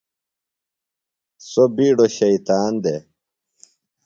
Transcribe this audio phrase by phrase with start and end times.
[1.49, 3.01] سوۡ بِیڈو شیطان دےۡ۔